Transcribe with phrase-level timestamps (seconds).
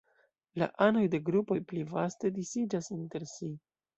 [0.61, 3.53] La anoj de grupoj pli vaste disiĝas inter si.